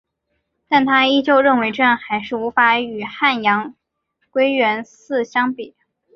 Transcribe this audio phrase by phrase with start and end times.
[0.67, 3.75] 但她依旧认为这样还是无法与汉阳
[4.31, 5.75] 归元寺相比。